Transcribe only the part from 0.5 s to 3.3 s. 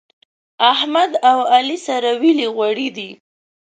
احمد او علي سره ويلي غوړي دي.